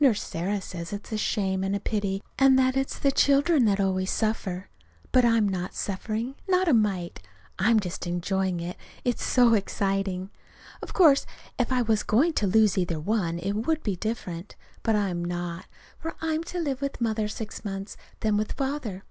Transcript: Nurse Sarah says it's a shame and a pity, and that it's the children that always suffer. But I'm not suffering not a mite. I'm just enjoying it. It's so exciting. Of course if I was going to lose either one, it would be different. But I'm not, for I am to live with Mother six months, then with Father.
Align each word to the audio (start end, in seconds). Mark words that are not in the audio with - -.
Nurse 0.00 0.22
Sarah 0.22 0.62
says 0.62 0.90
it's 0.94 1.12
a 1.12 1.18
shame 1.18 1.62
and 1.62 1.76
a 1.76 1.80
pity, 1.80 2.22
and 2.38 2.58
that 2.58 2.78
it's 2.78 2.98
the 2.98 3.12
children 3.12 3.66
that 3.66 3.78
always 3.78 4.10
suffer. 4.10 4.70
But 5.12 5.26
I'm 5.26 5.46
not 5.46 5.74
suffering 5.74 6.34
not 6.48 6.66
a 6.66 6.72
mite. 6.72 7.20
I'm 7.58 7.78
just 7.78 8.06
enjoying 8.06 8.58
it. 8.60 8.78
It's 9.04 9.22
so 9.22 9.52
exciting. 9.52 10.30
Of 10.80 10.94
course 10.94 11.26
if 11.58 11.72
I 11.72 11.82
was 11.82 12.04
going 12.04 12.32
to 12.40 12.46
lose 12.46 12.78
either 12.78 12.98
one, 12.98 13.38
it 13.38 13.52
would 13.52 13.82
be 13.82 13.96
different. 13.96 14.56
But 14.82 14.96
I'm 14.96 15.22
not, 15.22 15.66
for 15.98 16.14
I 16.22 16.32
am 16.32 16.42
to 16.44 16.58
live 16.58 16.80
with 16.80 17.02
Mother 17.02 17.28
six 17.28 17.62
months, 17.62 17.98
then 18.20 18.38
with 18.38 18.52
Father. 18.52 19.04